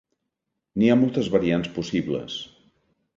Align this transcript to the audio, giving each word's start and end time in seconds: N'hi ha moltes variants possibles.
N'hi 0.81 0.87
ha 0.93 0.95
moltes 1.01 1.29
variants 1.35 1.69
possibles. 1.75 2.39